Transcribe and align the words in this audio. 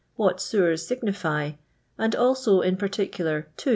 What 0.15 0.39
Sewars 0.41 0.79
signify, 0.87 1.51
and 1.95 2.15
also, 2.15 2.61
in 2.61 2.75
particular, 2.75 3.49
*'S. 3.59 3.67